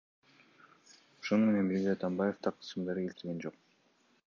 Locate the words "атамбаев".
1.97-2.41